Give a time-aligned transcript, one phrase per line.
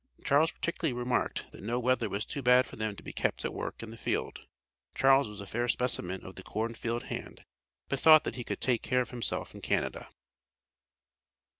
[0.23, 3.53] Charles particularly remarked, that no weather was too bad for them to be kept at
[3.53, 4.39] work in the field.
[4.95, 7.45] Charles was a fair specimen of the "corn field hand,"
[7.87, 10.09] but thought that he could take care of himself in Canada.